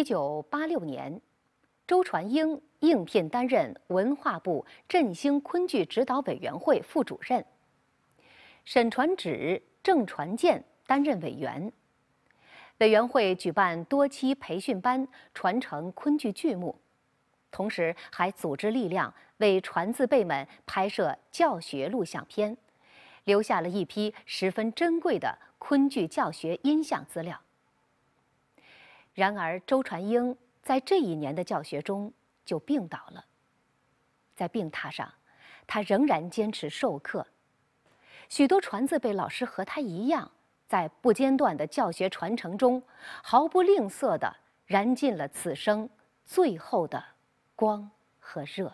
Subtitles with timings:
[0.00, 1.20] 一九八六年，
[1.86, 7.44] 周传英应聘担任文化部振兴昆剧指导委员会副主任，
[8.64, 11.70] 沈传芷、郑传健担任委员。
[12.78, 16.74] 委员会举办多期培训班，传承昆剧剧目，
[17.50, 22.56] 同时还组织力量为传字辈们拍摄教学录像片，
[23.24, 27.38] 留下了一批十分珍贵的昆剧教学音像资料。
[29.20, 32.10] 然而，周传英在这一年的教学中
[32.42, 33.22] 就病倒了。
[34.34, 35.12] 在病榻上，
[35.66, 37.26] 他仍然坚持授课，
[38.30, 40.30] 许多传字辈老师和他一样。
[40.66, 42.82] 在不间断的教学传承中，
[43.22, 45.86] 毫不吝啬的燃尽了此生
[46.24, 47.04] 最后的
[47.54, 48.72] 光和热。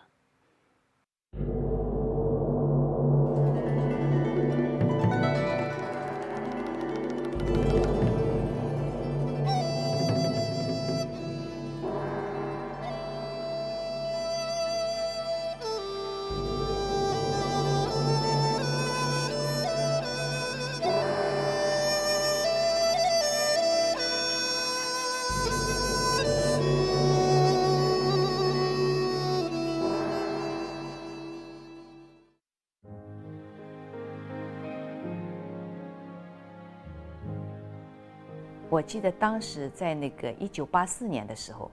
[38.87, 41.69] 记得当时在那个一九八四年的时候，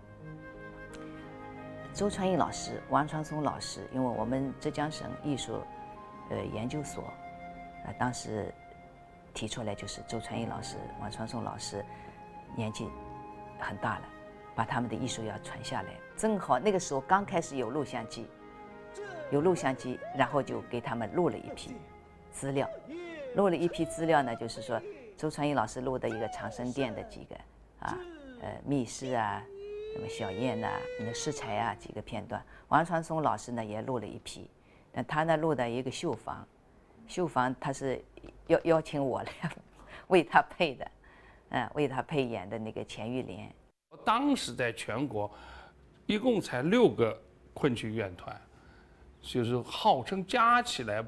[1.93, 5.63] 周传英老师、王传松老师，因为我们浙江省艺术
[6.31, 7.05] 呃研究所
[7.87, 8.53] 啊，当时
[9.33, 11.85] 提出来就是周传英老师、王传松老师
[12.57, 12.91] 年纪
[13.61, 14.05] 很大了，
[14.57, 15.91] 把他们的艺术要传下来。
[16.17, 18.27] 正好那个时候刚开始有录像机，
[19.31, 21.77] 有录像机，然后就给他们录了一批
[22.33, 22.69] 资料，
[23.37, 24.83] 录了一批资料呢，就是说。
[25.17, 27.37] 周传英老师录的一个长生殿的几个
[27.79, 27.97] 啊，
[28.43, 29.43] 呃，密室啊，
[29.95, 32.45] 什么小宴呐，那食材啊几个片段。
[32.69, 34.51] 王传松老师呢也录了一批，
[34.93, 36.47] 那他呢录的一个绣房，
[37.07, 38.05] 绣房他是
[38.49, 39.33] 邀邀请我来
[40.09, 40.91] 为他配的，
[41.51, 43.51] 嗯，为他配演的那个钱玉莲。
[44.05, 45.31] 当时在全国，
[46.07, 47.17] 一共才六个
[47.55, 48.39] 昆曲院团，
[49.23, 51.03] 就是号称加起来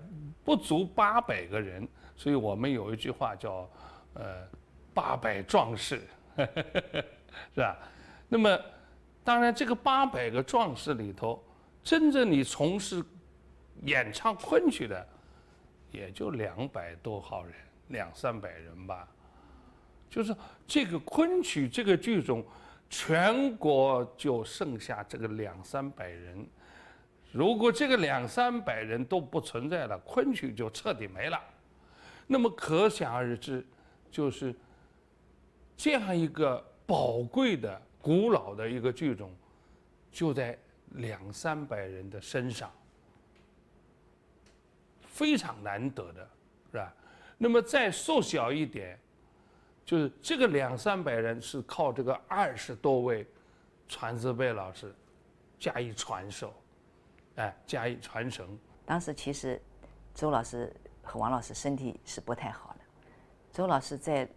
[0.45, 3.69] 不足八百个人，所以我们有一句话叫。
[4.19, 4.49] 呃，
[4.95, 6.01] 八百壮士，
[7.55, 7.77] 是吧？
[8.29, 8.59] 那么，
[9.23, 11.45] 当然，这个八百个壮士里头，
[11.85, 13.05] 真正你从事
[13.83, 15.07] 演唱昆曲的，
[15.91, 17.55] 也就两百多号人，
[17.89, 19.07] 两三百人吧。
[20.09, 20.35] 就是
[20.67, 22.43] 这个昆曲这个剧种，
[22.89, 26.47] 全国就剩下这个两三百人。
[27.33, 31.39] 如果这个两三百人都不存在了，昆曲就彻底没了。
[32.27, 33.63] 那么可想而知。
[34.17, 34.55] 就是
[35.77, 39.31] 这样一个宝贵的、古老的一个剧种，
[40.11, 40.59] 就在
[40.93, 42.73] 两三百人的身上，
[45.03, 46.27] 非常难得的，
[46.73, 46.95] 是吧？
[47.37, 48.99] 那么再缩小一点，
[49.85, 53.27] 就是这个两三百人是靠这个二十多位
[53.87, 54.95] 传字辈老师
[55.59, 56.55] 加以传授，
[57.35, 58.59] 哎，加以传承。
[58.87, 59.61] 当时其实
[60.15, 62.75] 周老师和王老师身体是不太好。
[63.57, 64.29] 周老师在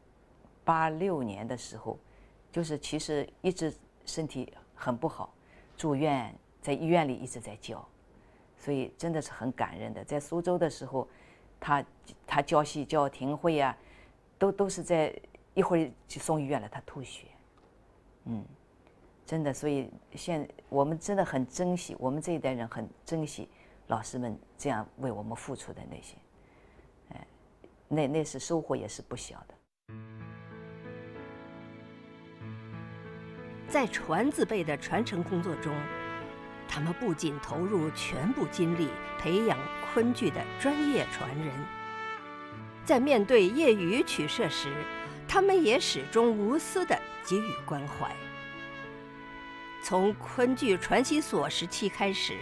[0.64, 2.00] 八六年的时候，
[2.54, 3.74] 就是其实一直
[4.06, 5.34] 身体很不好，
[5.76, 7.86] 住院在医院里一直在教，
[8.58, 10.02] 所以真的是很感人的。
[10.06, 11.06] 在苏州的时候，
[11.60, 11.84] 他
[12.26, 13.78] 他教戏教庭会啊，
[14.38, 15.14] 都都是在
[15.54, 17.28] 一会儿就送医院了，他吐血，
[18.24, 18.42] 嗯，
[19.26, 23.50] 真的，所以现我们真的很珍惜，我们这一代人很珍惜
[23.88, 26.16] 老师们这样为我们付出的那些。
[27.90, 29.56] 那那是收获也是不小的。
[33.68, 35.76] 在传字辈的传承工作中，
[36.68, 38.88] 他们不仅投入全部精力
[39.20, 39.58] 培养
[39.94, 41.52] 昆剧的专业传人，
[42.86, 44.72] 在面对业余曲社时，
[45.28, 48.16] 他们也始终无私地给予关怀。
[49.84, 52.38] 从昆剧传习所时期开始，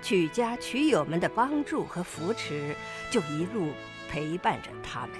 [0.00, 2.74] 曲家曲友们的帮助和扶持
[3.10, 3.70] 就一路。
[4.08, 5.10] 陪伴着他们，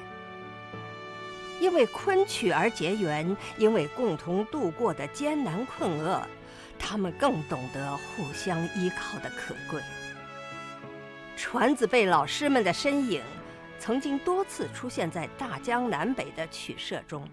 [1.61, 6.26] 因为昆曲而结缘，因为共同度过的艰难困厄，
[6.79, 9.82] 他们更懂得互相依靠的可贵。
[11.37, 13.23] 传子辈老师们的身影，
[13.79, 17.29] 曾经多次出现在大江南北的曲社中，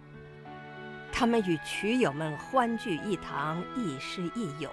[1.12, 4.70] 他们与曲友们欢聚一堂，亦师亦友，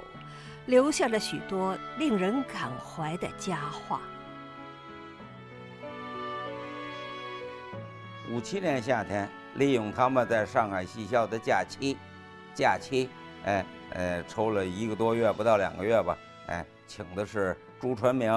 [0.67, 4.01] 留下了许多令人感怀的佳话。
[8.33, 11.99] 五七年夏天，利用他们在上海戏校的假期，
[12.55, 13.11] 假期，
[13.45, 18.33] 哎，呃，抽了一个多月，不到两个月吧，哎，请的是朱传明，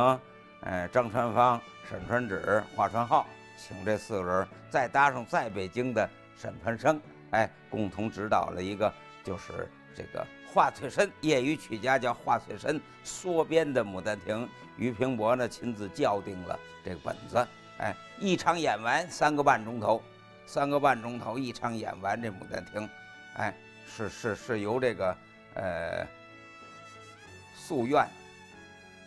[0.64, 3.26] 哎，张传芳、沈传芷、华传浩，
[3.58, 7.00] 请这四个人，再搭上在北京的沈盘生，
[7.32, 8.94] 哎，共同指导了一个，
[9.24, 14.46] 就是这个华翠深业余曲家叫华翠深缩编的《牡丹亭》，
[14.76, 20.02] 于平伯呢亲自校定了这个本子，哎，一场演完三个半钟头，
[20.46, 22.82] 三个半钟头一场演完这《牡丹亭》，
[23.36, 23.54] 哎。
[23.88, 25.16] 是是是由这个
[25.54, 26.06] 呃
[27.56, 28.06] 素苑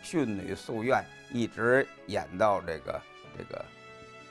[0.01, 3.01] 训女素苑一直演到这个
[3.37, 3.65] 这个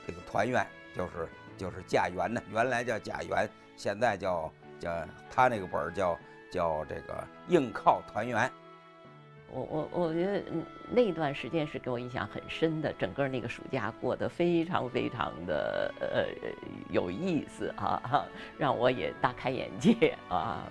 [0.07, 0.65] 这个团圆，
[0.97, 3.47] 就是就是贾元呢，原来叫贾元，
[3.77, 4.91] 现在叫叫
[5.29, 6.19] 他那个本儿叫
[6.51, 8.51] 叫这个硬靠团圆。
[9.51, 10.43] 我我我觉得
[10.89, 16.25] 那段时间是给我印象很深的，整个那个暑假过得非常非常的呃
[16.91, 18.25] 有意思啊，
[18.57, 20.63] 让我也大开眼界啊。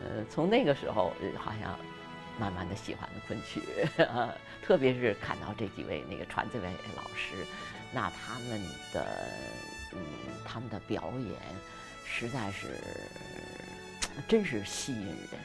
[0.00, 1.76] 呃，从那个时候好像
[2.38, 3.60] 慢慢的喜欢了昆曲，
[4.62, 7.34] 特别是看到这几位那个传字辈老师，
[7.92, 8.62] 那他们
[8.92, 9.06] 的
[9.92, 9.98] 嗯
[10.44, 11.34] 他们的表演
[12.04, 12.68] 实在是
[14.28, 15.40] 真是吸引人。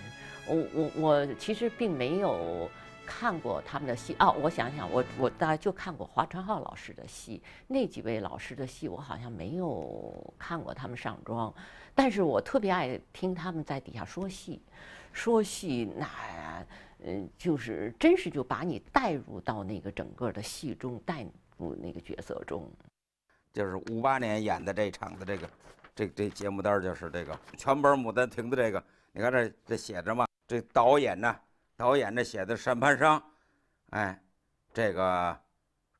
[0.47, 2.69] 我我我其实并没有
[3.05, 11.53] 看过他们的戏哦，我想想，我我大概就看过华传浩老师的戏，那几位老师的戏我好像没有看过他们上妆，
[11.95, 14.61] 但是我特别爱听他们在底下说戏，
[15.11, 16.07] 说戏那
[17.05, 21.25] 嗯就是真是就把你带入到那个整个的戏中，带
[21.57, 22.69] 入那个角色中。
[23.51, 25.49] 就是五八年演的这场的这个
[25.93, 30.25] 这这节目单就是这个全本《牡丹亭》的这个，你看这这写着嘛。
[30.53, 31.35] 这导演呢？
[31.75, 33.19] 导演这写的审判商，
[33.89, 34.23] 哎，
[34.71, 35.35] 这个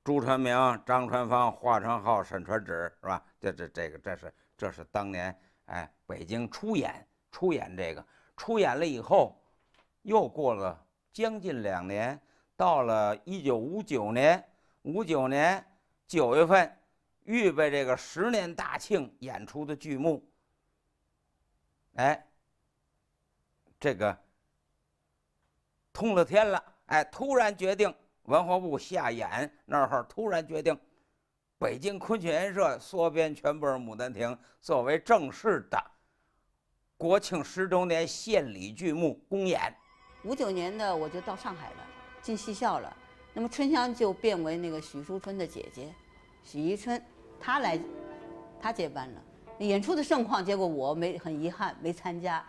[0.04, 0.56] 朱传明、
[0.86, 2.72] 张传芳、华传浩、沈传芷
[3.02, 3.26] 是吧？
[3.40, 5.36] 这这这个这是这是当年
[5.66, 8.06] 哎北京出演出演这个
[8.38, 9.42] 出演了以后，
[10.04, 10.80] 又过了
[11.12, 12.22] 将近两年，
[12.56, 14.48] 到了一九五九年，
[14.84, 15.66] 五九年
[16.06, 16.78] 九月份，
[17.24, 20.24] 预备这个十年大庆演出的剧目，
[21.96, 22.24] 哎，
[23.80, 24.16] 这个。
[25.94, 27.94] 通了天了，哎，突然决定
[28.24, 30.78] 文化部下演那儿，突然决定
[31.60, 34.28] 北京昆曲研社缩编全本《牡丹亭》
[34.60, 35.81] 作为正式的
[36.98, 39.74] 国庆十周年献礼剧目公演。
[40.24, 41.88] 五九年的我就到上海了，
[42.22, 42.98] 进戏校了。
[43.34, 45.94] 那么春香就变为那个许淑春的姐姐，
[46.44, 47.00] 许宜春，
[47.40, 47.80] 她来，
[48.60, 49.22] 她接班了。
[49.60, 52.44] 演出的盛况，结果我没很遗憾没参加。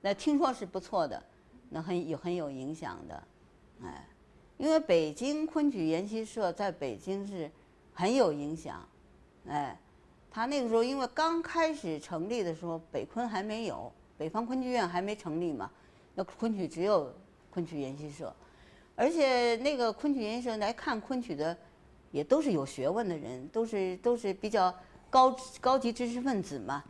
[0.00, 1.22] 那听说是不错的。
[1.68, 3.22] 那很有很有影响的，
[3.82, 4.08] 哎，
[4.56, 7.50] 因为北京昆曲研习社在北京是
[7.92, 8.88] 很有影响，
[9.48, 9.78] 哎，
[10.30, 15.70] 他那个时候因为刚开始成立的时候，北昆还没有，北方昆剧院还没成立嘛，
[16.14, 17.12] 那昆曲只有
[17.50, 18.34] 昆曲研习社，
[18.94, 21.56] 而且那个昆曲研习社来看昆曲的，
[22.12, 24.72] 也都是有学问的人，都是都是比较
[25.10, 26.84] 高高级知识分子嘛，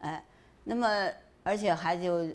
[0.00, 0.22] 哎，
[0.64, 1.10] 那么。
[1.48, 2.26] 而且还就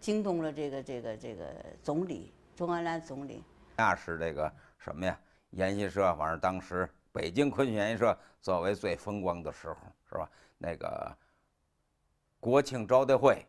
[0.00, 1.44] 惊动了这个这个这个
[1.82, 3.44] 总理周恩来总理。
[3.76, 5.20] 那是这个什么呀？
[5.50, 9.76] 研习社，反正当时北京昆曲研习社作为最风光的时候，
[10.08, 10.30] 是吧？
[10.56, 11.14] 那个
[12.40, 13.46] 国庆招待会，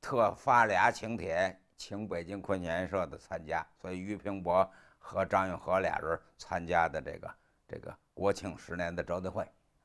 [0.00, 3.66] 特发俩请帖，请北京昆曲研习社的参加。
[3.80, 7.34] 所以于平伯和张永和俩人参加的这个
[7.66, 9.44] 这个国庆十年的招待会，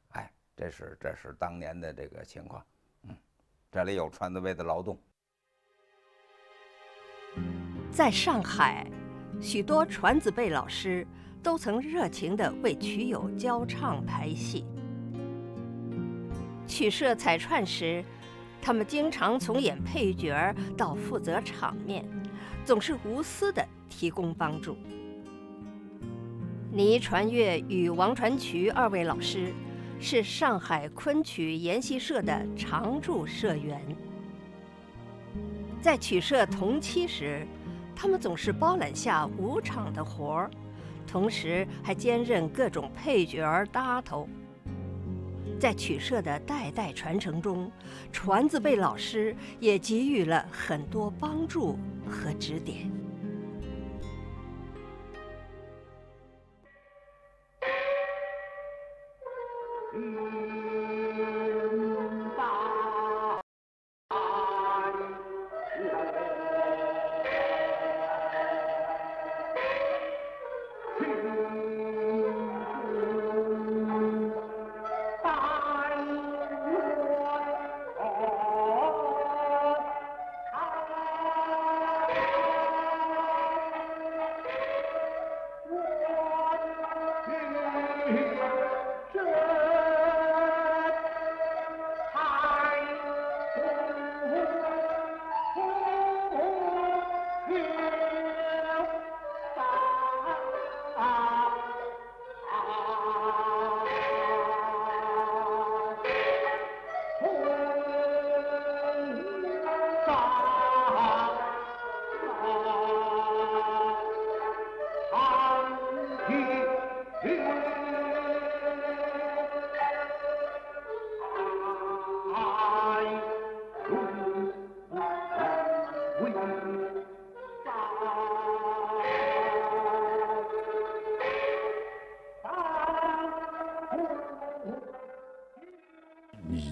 [0.10, 2.63] 哎，这是这是当年的这个情况。
[3.77, 5.00] 这里有传字辈的劳动。
[7.91, 8.89] 在上海，
[9.39, 11.05] 许多传子辈老师
[11.43, 14.65] 都曾热情地为曲友教唱排戏。
[16.65, 18.03] 曲社彩串时，
[18.60, 22.03] 他们经常从演配角到负责场面，
[22.65, 24.75] 总是无私地提供帮助。
[26.72, 29.53] 倪传月与王传渠二位老师。
[30.00, 33.82] 是上海昆曲研习社的常驻社员，
[35.82, 37.46] 在曲社同期时，
[37.96, 40.51] 他们总是包揽下五场的活儿，
[41.08, 44.30] 同时还兼任各种配角儿搭头。
[45.60, 47.72] 在曲社的代代传承中，
[48.12, 51.77] 传字辈老师也给予了很多帮助
[52.08, 52.92] 和指点。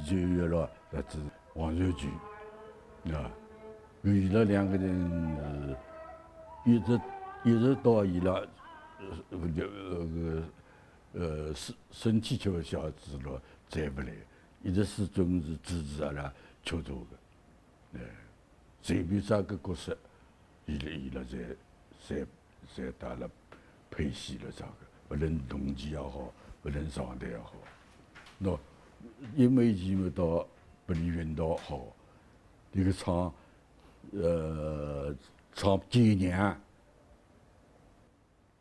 [0.05, 1.19] 最后了，那是
[1.53, 2.07] 王传菊，
[3.13, 3.31] 啊，
[4.03, 5.77] 伊拉两个人
[6.65, 7.01] 是一直
[7.43, 8.47] 一直到伊拉呃
[9.31, 9.37] 呃
[10.07, 10.43] 个
[11.13, 14.07] 呃身身体就小子了，再不来，
[14.63, 18.01] 一直始终是支持阿拉出道的，哎，
[18.81, 19.97] 随便啥个角色，
[20.65, 21.55] 伊拉伊拉侪
[22.07, 22.25] 侪
[22.75, 23.29] 侪带了
[23.91, 24.71] 配戏了，啥个，
[25.09, 27.53] 不论同期也好，不论状态也好，
[28.41, 28.57] 喏。
[29.35, 30.47] 一枚钱么到
[30.85, 31.85] 不离运道好，
[32.71, 33.33] 那个厂，
[34.11, 35.15] 呃，
[35.53, 36.59] 唱爹娘，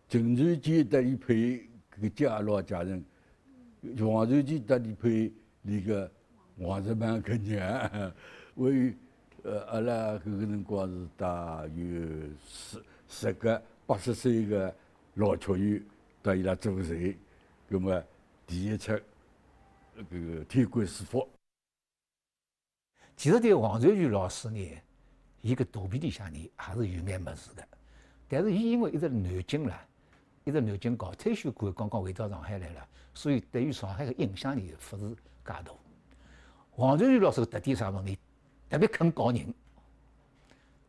[0.08, 1.68] 郑传健得里配
[2.00, 3.04] 个家老家人，
[3.98, 6.10] 王传健得里配那个
[6.56, 8.12] 王日满个娘，
[8.56, 8.94] 为
[9.42, 12.06] 呃阿拉搿个辰光是大约
[12.48, 14.74] 十十个八十岁个
[15.14, 15.82] 老球员
[16.22, 17.16] 到伊拉做贼，
[17.68, 18.02] 葛么
[18.46, 19.02] 第一次。
[19.96, 21.28] 那个天官赐福。
[23.16, 24.82] 其实对王传君老师呢，
[25.40, 27.66] 伊个肚皮里向呢还是有眼物事的。
[28.26, 29.86] 但是伊因为一直南京啦，
[30.42, 35.62] 一直南京搞退休过刚刚回到上海来了，所以对于上海的影响力不是介大。
[36.76, 38.18] 王传君老师的特点啥么呢？
[38.68, 39.54] 特别肯教人，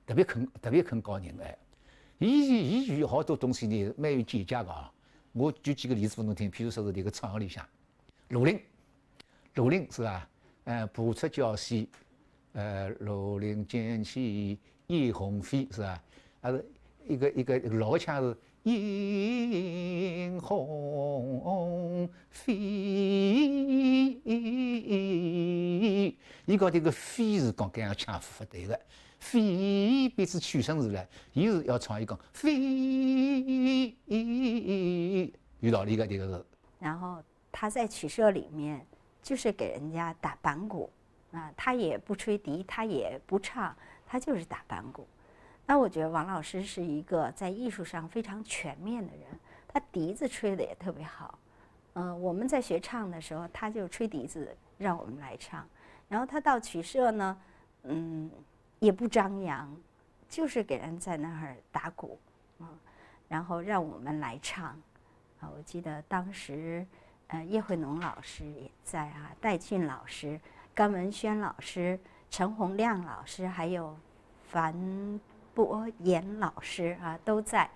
[0.07, 1.57] 特别肯特别肯教人哎。
[2.17, 4.91] 伊伊有好多东西呢，蛮有见解个啊。
[5.33, 7.63] 我举几个例子拨侬听，譬如说是迭个厂里向，
[8.29, 8.59] 罗林。
[9.55, 10.27] 罗林是吧？
[10.65, 11.87] 呃，步出娇兮，
[12.53, 16.03] 呃，罗林剑起映红飞是吧？
[16.41, 16.65] 还是
[17.07, 22.53] 一个一个老腔是映红飞，
[26.45, 28.77] 伊讲这个飞是讲搿样腔不对个，
[29.19, 33.95] 飞变成曲声是了，伊是要唱一讲飞，
[35.61, 36.45] 有道理个这个是。
[36.77, 38.85] 然后他在曲社里面。
[39.25, 40.87] 就是给人家打板鼓，
[41.31, 45.07] 啊，他也不吹笛，他也不唱，他就是打板鼓。
[45.65, 49.23] 那我觉得王老师是一个在艺术上非常全面的人，
[49.67, 51.39] 他笛子吹的也特别好。
[51.93, 55.67] 嗯，我们在学唱的时候，他就吹笛子让我们来唱。
[56.07, 57.37] 然后他到曲社呢，
[57.81, 58.29] 嗯，
[58.77, 59.75] 也不张扬，
[60.29, 62.19] 就是给人在那儿打鼓，
[62.59, 62.67] 嗯，
[63.27, 64.67] 然后让我们来唱。
[65.39, 66.85] 啊，我记得当时。
[67.27, 70.39] 呃，叶慧农老师也在啊，戴俊老师、
[70.75, 73.97] 甘文轩老师、陈洪亮老师，还有
[74.43, 75.19] 樊
[75.55, 77.69] 博岩老师啊，都在。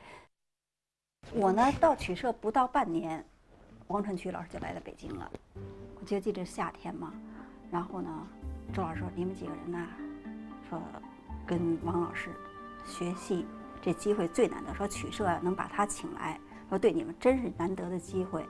[1.33, 3.25] 我呢，到曲社不到半年，
[3.87, 5.31] 王传曲老师就来到北京了。
[5.99, 7.11] 我就记得夏天嘛，
[7.71, 8.27] 然后呢，
[8.71, 9.87] 周老师说：“你们几个人呢，
[10.69, 10.79] 说
[11.47, 12.29] 跟王老师
[12.85, 13.47] 学戏，
[13.81, 14.73] 这机会最难得。
[14.75, 16.39] 说曲社能把他请来，
[16.69, 18.47] 说对你们真是难得的机会。”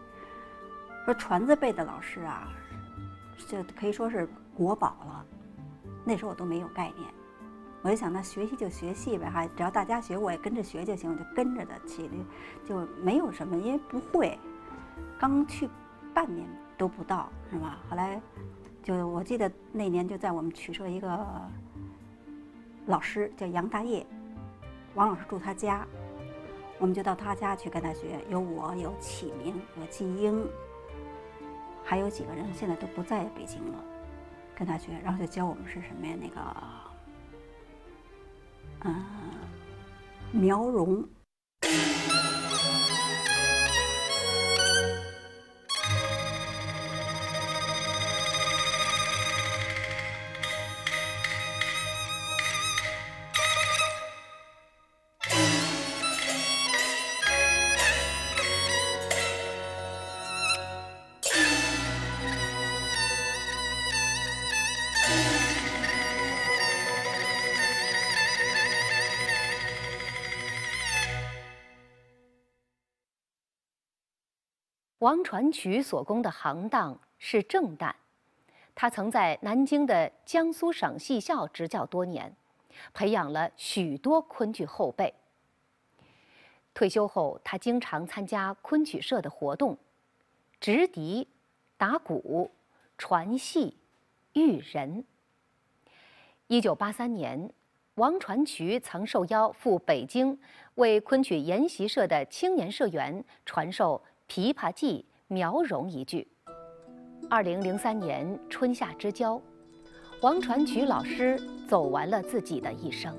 [1.06, 2.48] 说传字辈的老师啊，
[3.48, 5.26] 就可以说是国宝了。
[6.06, 7.08] 那时候我都没有概念，
[7.82, 12.10] 我就想那学习就学戏呗哈，只要大家学我也跟着学就行，我就跟着的去，
[12.68, 14.38] 就没有什么，因为不会。
[15.20, 15.70] 刚去
[16.14, 17.80] 半年都不到是吧？
[17.90, 18.22] 后来
[18.82, 21.26] 就我记得那年就在我们曲社一个
[22.86, 24.06] 老师叫杨大业，
[24.96, 25.86] 王老师住他家，
[26.80, 30.48] 我们就到他家去跟他学，有我有启明有季英。
[31.90, 33.84] 还有几个人现在都不在北京了，
[34.56, 36.16] 跟他学，然后就教我们是什么呀？
[36.22, 36.56] 那个，
[38.82, 39.04] 嗯，
[40.32, 41.04] 苗荣。
[75.00, 77.94] 王传渠所攻的行当是正旦，
[78.76, 82.36] 他曾在南京的江苏省戏校执教多年，
[82.94, 85.14] 培养了许多昆剧后辈。
[86.74, 89.78] 退休后，他经常参加昆曲社的活动，
[90.60, 91.26] 执笛、
[91.78, 92.52] 打鼓、
[92.98, 93.78] 传戏、
[94.34, 95.06] 育人。
[96.48, 97.50] 一九八三年，
[97.96, 100.38] 王传渠曾受邀赴北京，
[100.76, 104.02] 为昆曲研习社的青年社员传授。
[104.30, 106.28] 《琵琶记》苗荣一句。
[107.32, 109.42] 二零零三年春夏之交，
[110.22, 113.12] 王传曲老师走完了自己的一生，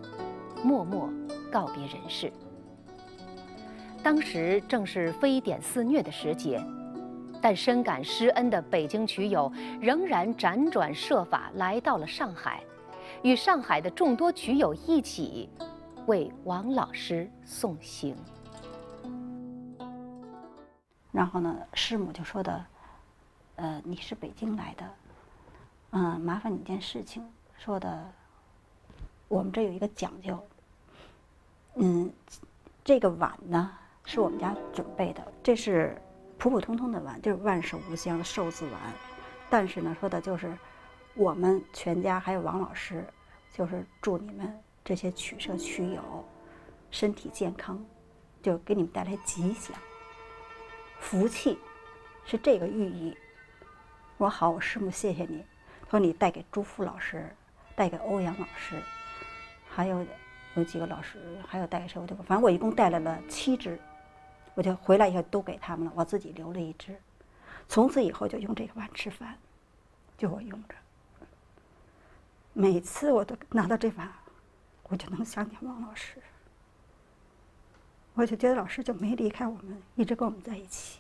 [0.62, 1.10] 默默
[1.50, 2.32] 告别人世。
[4.04, 6.62] 当时正是非典肆虐的时节，
[7.42, 12.62] 但深感师恩的北京曲友仍然辗转设法来到了上海，
[13.24, 15.48] 与上海的众多曲友一起
[16.06, 18.14] 为王老师送行。
[21.12, 22.64] 然后呢，师母就说的
[23.56, 24.88] ：“呃，你是北京来的，
[25.90, 27.28] 嗯，麻烦你一件事情。
[27.58, 28.12] 说的，
[29.26, 30.38] 我们这有一个讲究，
[31.74, 32.10] 嗯，
[32.84, 33.72] 这个碗呢
[34.04, 36.00] 是我们家准备的，这是
[36.38, 38.80] 普普通通的碗，就是万寿无疆寿字碗。
[39.50, 40.56] 但是呢，说的就是
[41.14, 43.04] 我们全家还有王老师，
[43.52, 46.24] 就是祝你们这些曲社曲友
[46.90, 47.84] 身体健康，
[48.40, 49.76] 就给你们带来吉祥。”
[51.00, 51.58] 福气，
[52.24, 53.16] 是这个寓意。
[54.16, 55.44] 我好，我师母谢谢你。
[55.90, 57.34] 说你带给朱富老师，
[57.74, 58.80] 带给欧阳老师，
[59.68, 60.06] 还有
[60.54, 62.00] 有几个老师，还有带给谁？
[62.00, 63.76] 我就反正我一共带来了七只，
[64.54, 66.96] 我就回来以后都给他们了，我自己留了一只。
[67.66, 69.36] 从此以后就用这个碗吃饭，
[70.16, 70.74] 就我用着。
[72.52, 74.12] 每次我都拿到这碗，
[74.84, 76.22] 我就能想起王老师。
[78.14, 80.98] 我就觉得老师就没离开我们，一直跟我们在一起。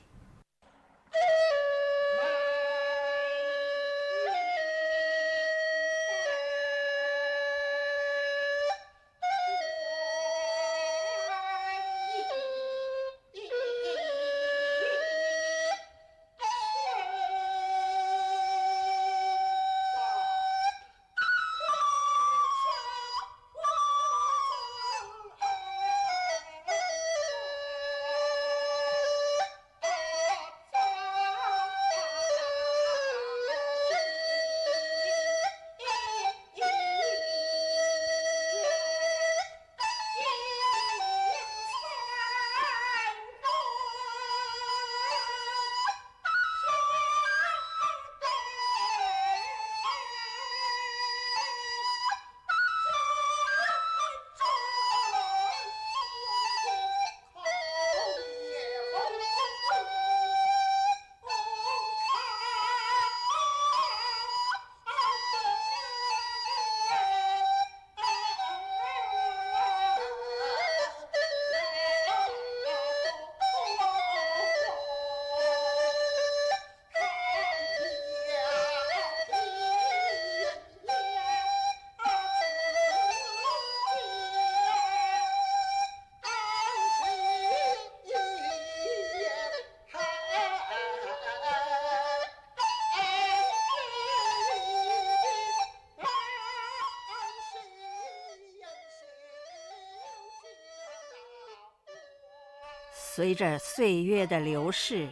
[103.20, 105.06] 随着岁月的流逝，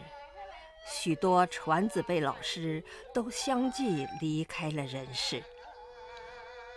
[0.87, 5.43] 许多传子辈老师都相继离开了人世。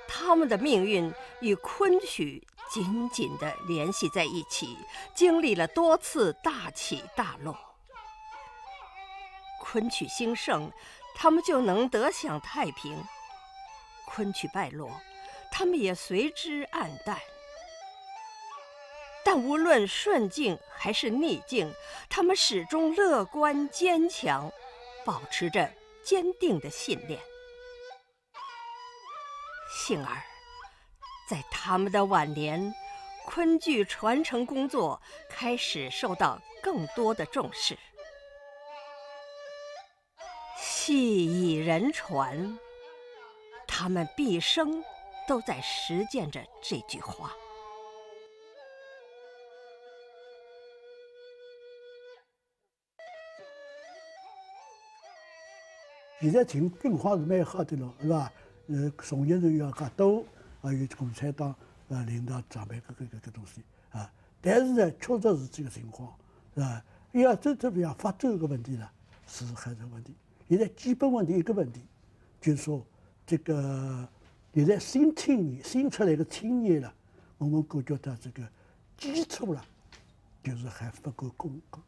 [0.07, 4.77] 他们的命运与昆曲紧紧地联系在一起，
[5.15, 7.57] 经历了多次大起大落。
[9.59, 10.71] 昆曲兴盛，
[11.15, 12.95] 他们就能得享太平；
[14.05, 14.91] 昆曲败落，
[15.51, 17.19] 他们也随之黯淡。
[19.35, 21.73] 但无论顺境还是逆境，
[22.11, 24.53] 他们始终乐观坚强，
[25.07, 25.73] 保持着
[26.05, 27.19] 坚定的信念。
[29.75, 30.23] 幸而，
[31.31, 32.75] 在他们的晚年，
[33.25, 37.79] 昆剧传承工作开始受到更多的重视。
[40.59, 42.59] 戏以人传，
[43.67, 44.85] 他们毕生
[45.27, 47.33] 都在实践着这句话。
[56.23, 58.33] 现在情情况是蛮好的咯，是吧？
[58.69, 60.25] 呃，从业人员介多，
[60.61, 61.53] 还有共产党
[61.89, 64.09] 呃领导长辈各个各个东西啊。
[64.41, 66.15] 但是呢，确实是这个情况，
[66.55, 66.85] 是吧？
[67.11, 68.89] 要真正要发展个问题呢，
[69.27, 70.15] 是还是问题。
[70.49, 71.83] 现在基本问题一个问题，
[72.41, 72.87] 就是说
[73.27, 74.09] 这个
[74.55, 76.95] 现在新青年新出来的青年了，
[77.37, 78.43] 我们感觉到这个
[78.97, 79.65] 基础了，
[80.45, 81.81] 就是还不够巩固。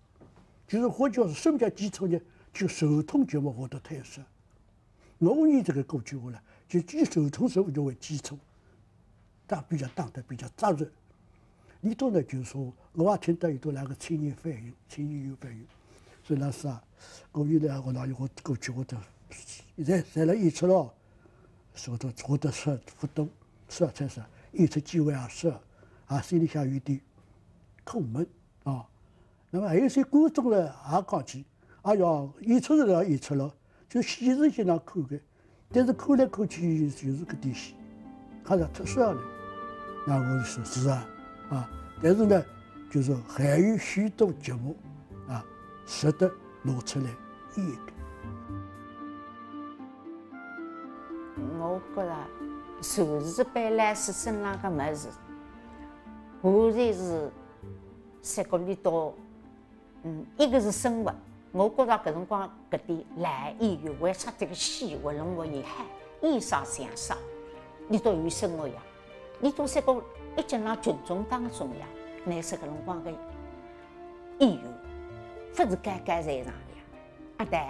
[0.66, 2.18] 就是或者是什么叫基础呢？
[2.55, 4.23] 就手通就没获得特色。
[5.19, 6.38] 我念这个过去话呢，
[6.69, 8.38] 就以手通手就为基础，
[9.47, 10.90] 但比较当得比较扎实。
[11.81, 15.67] 你多呢，就是说，我也听到有多两个青年反映，青年有反映，
[16.23, 16.83] 说老师啊，
[17.33, 18.97] 我原来我哪有我过去我都
[19.77, 20.95] 现在在了演出了，
[21.75, 23.29] 说的获得说不多，
[23.69, 25.61] 说才是演出机会也少，
[26.07, 27.01] 啊，心里向有点
[27.83, 28.27] 苦闷
[28.62, 28.87] 啊。
[29.51, 31.45] 那么还有些观众呢，也讲起。
[31.85, 33.55] 哎呀，演出是要演出了，
[33.90, 35.20] 就戏是经常看的，
[35.70, 37.75] 但是看来看去就是搿点戏，
[38.42, 39.20] 还是特色了。
[40.07, 41.07] 那我说是啊，
[41.51, 41.70] 啊，
[42.03, 42.42] 但是呢，
[42.90, 44.75] 就是还有许多节目
[45.29, 45.44] 啊，
[45.85, 46.31] 值得
[46.62, 47.07] 拿出来
[47.57, 47.92] 演的。
[51.59, 52.16] 我觉着，
[52.81, 55.09] 传是本来是身上个物事，
[56.40, 57.31] 无论是
[58.23, 59.14] 三个里头，
[60.05, 61.14] 嗯，一个是生活。
[61.57, 65.85] 我觉着搿辰光搿点男演员为啥这个戏活龙活演嗨，
[66.21, 67.17] 演啥像啥，
[67.87, 68.75] 你都有生活呀，
[69.38, 70.03] 你都三个
[70.37, 71.87] 一进了群众当中呀，
[72.25, 73.11] 那是搿辰光个
[74.40, 74.61] 演员，
[75.55, 76.55] 不是干干在上呀，
[77.37, 77.61] 啊对，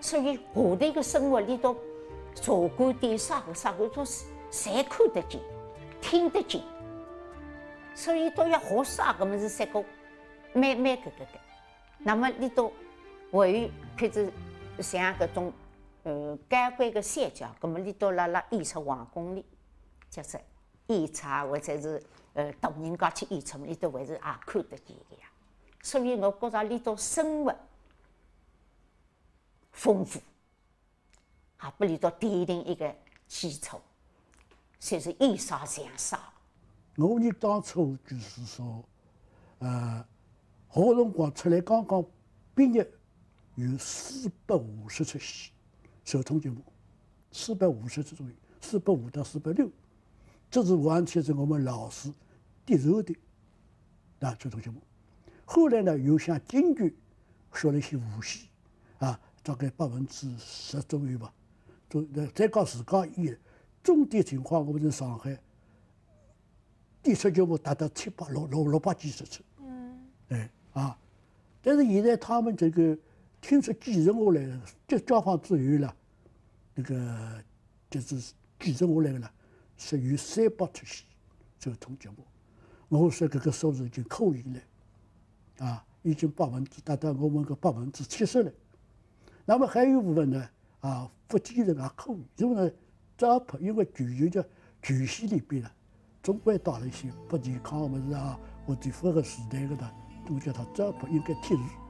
[0.00, 1.76] 所以下头个生活里头，
[2.34, 5.40] 茶馆点啥个啥个都是侪看得见，
[6.00, 6.60] 听得见，
[7.94, 9.78] 所以都要学啥个么子三个，
[10.54, 11.38] 蛮蛮搿个个，
[11.98, 12.72] 那么你都。
[13.32, 14.32] 还有譬如
[14.82, 15.52] 像搿种
[16.04, 19.44] 呃干关个三角，葛末里头辣辣演出皇宫里，
[20.08, 20.38] 就是
[20.86, 22.02] 演出，或者是
[22.34, 25.28] 呃大人家去演出，里头还是也看得见个呀。
[25.82, 27.54] 所以我觉着里头生活
[29.72, 30.20] 丰富，
[31.62, 32.94] 也拨里头奠定一个
[33.26, 33.80] 基础，
[34.78, 36.18] 所以是演啥像啥。
[36.96, 38.84] 我呢当初就是说，
[39.58, 40.06] 呃，
[40.68, 42.04] 好辰光出来刚刚
[42.54, 42.88] 毕业。
[43.56, 45.50] 有四百五十出戏，
[46.04, 46.62] 首通节目，
[47.32, 49.70] 四百五十出左右，四百五到四百六，
[50.50, 52.12] 这是完全是我们老师
[52.66, 53.16] 接受的
[54.20, 54.78] 啊，首通节目。
[55.46, 56.94] 后来呢，又向京剧
[57.54, 58.48] 学了一些武戏，
[58.98, 61.32] 啊，大概百分之十左右吧。
[61.88, 63.38] 就再搞自家演，
[63.82, 65.40] 重点情况我们在上海，
[67.04, 69.40] 演出节目达到七八六六六百几十次。
[69.60, 69.98] 嗯。
[70.28, 70.98] 哎啊，
[71.62, 72.98] 但是现在他们这个。
[73.46, 75.96] 听说继承下来的，就交房之后了，
[76.74, 77.44] 那个
[77.88, 79.30] 就是继承下来的了，
[79.76, 81.04] 是有三百出戏，
[81.56, 82.16] 这个节目。
[82.88, 88.52] 我说这个数字已经可以了，啊，已经百分之达到我们个百分之七十了。
[89.44, 90.48] 那么还有部分呢，
[90.80, 92.72] 啊，福建人也可以，因为呢，
[93.16, 94.48] 糟粕，因为全球叫
[94.82, 95.70] 全系里边呢，
[96.20, 99.94] 总归到了一些不健康么子啊，或者符合时代的，
[100.26, 101.85] 都叫它糟粕，应该剔除。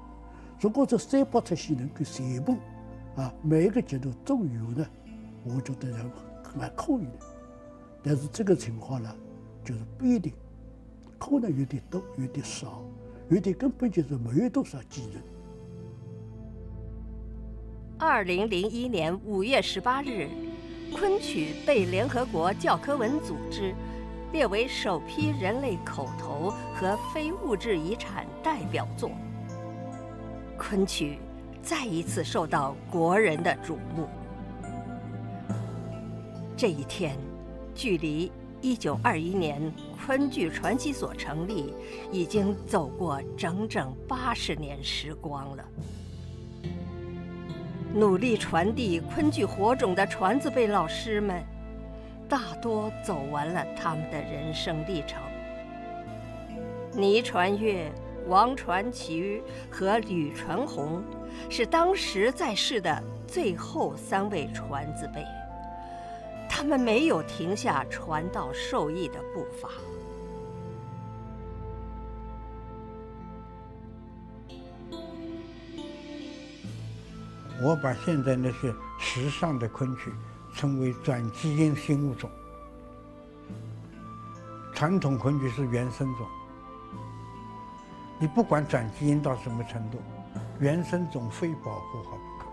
[0.59, 2.57] 如果这三百出戏能够全部
[3.17, 4.87] 啊，每一个节都都有呢，
[5.45, 6.05] 我觉得还
[6.59, 7.27] 蛮可以的。
[8.03, 9.15] 但是这个情况呢，
[9.65, 10.33] 就是不一定，
[11.19, 12.83] 可能有点多，有点少，
[13.29, 15.23] 有点根本就是没有多少技人。
[17.99, 20.29] 二零零一年五月十八日，
[20.95, 23.75] 昆曲被联合国教科文组织
[24.33, 29.11] 列为首批人类口头和非物质遗产代表作。
[30.69, 31.17] 昆曲
[31.63, 34.09] 再一次受到国人的瞩目。
[36.57, 37.17] 这一天，
[37.73, 39.73] 距离1921年
[40.05, 41.73] 昆剧传奇所成立
[42.11, 45.65] 已经走过整整八十年时光了。
[47.95, 51.45] 努力传递昆剧火种的传字辈老师们，
[52.29, 55.23] 大多走完了他们的人生历程。
[56.93, 57.89] 倪传月。
[58.27, 61.03] 王传奇和吕传红
[61.49, 65.25] 是当时在世的最后三位传字辈，
[66.49, 69.69] 他们没有停下传道授艺的步伐。
[77.63, 80.13] 我把现在那些时尚的昆曲
[80.55, 82.29] 称为转基因新物种，
[84.75, 86.27] 传统昆曲是原生种。
[88.19, 89.99] 你不管转基因到什么程度，
[90.59, 92.47] 原生种非保护好不可。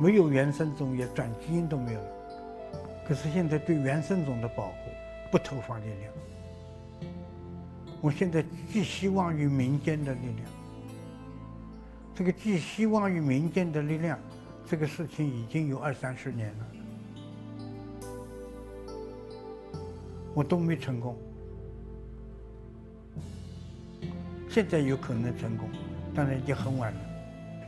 [0.00, 2.08] 没有原生种，也转基因都没有了。
[3.06, 4.74] 可是现在对原生种的保护
[5.30, 6.12] 不投放力量。
[8.00, 10.46] 我现在寄希望于民间的力量。
[12.14, 14.18] 这个寄希望于民间的力量，
[14.66, 16.66] 这个事情已经有二三十年了，
[20.32, 21.16] 我都没成功。
[24.50, 25.68] 现在有可能成功，
[26.14, 27.00] 当然已经很晚了。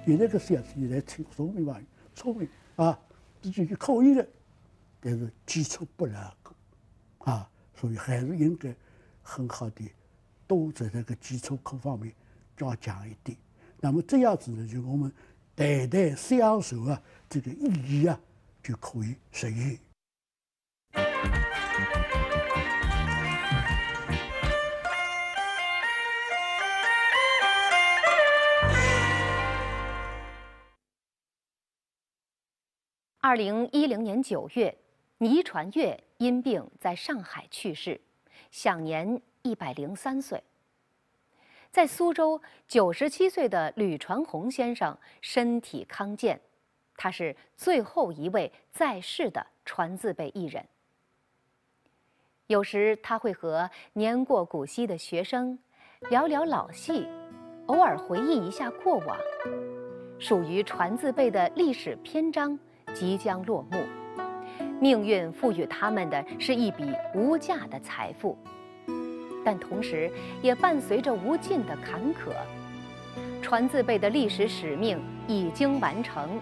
[0.06, 1.80] 现在个小子现在聪聪明吧，
[2.14, 2.98] 聪明啊，
[3.42, 4.26] 自己是可以的，
[4.98, 6.54] 但是基础不牢固
[7.18, 8.74] 啊，所以还是应该
[9.22, 9.84] 很好的
[10.46, 12.12] 多在这个基础课方面
[12.56, 13.36] 加强一点。
[13.78, 15.12] 那么这样子呢，就我们
[15.54, 18.18] 代代相授啊，这个意义啊
[18.62, 19.78] 就可以实现。
[33.30, 34.76] 二零一零年九月，
[35.18, 38.00] 倪传月因病在上海去世，
[38.50, 40.42] 享年一百零三岁。
[41.70, 46.40] 在苏州，九十七岁的吕传红先生身体康健，
[46.96, 50.66] 他是最后一位在世的传字辈艺人。
[52.48, 55.56] 有时他会和年过古稀的学生
[56.08, 57.06] 聊聊老戏，
[57.66, 59.16] 偶尔回忆一下过往。
[60.18, 62.58] 属于传字辈的历史篇章
[62.94, 63.78] 即将落幕，
[64.80, 68.36] 命运赋予他们的是一笔无价的财富。
[69.44, 70.10] 但同时，
[70.42, 72.32] 也伴随着无尽的坎坷。
[73.40, 76.38] 传字辈的历史使命已经完成，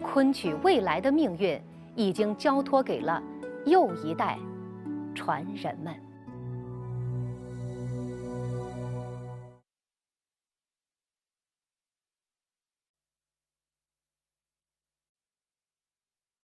[0.00, 1.60] 昆曲未来的命运
[1.96, 3.22] 已经交托给了
[3.66, 4.38] 又一代
[5.14, 5.94] 传人们。